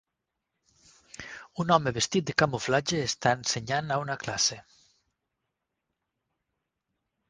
[1.65, 4.61] Un home vestit de camuflatge està ensenyant a una classe.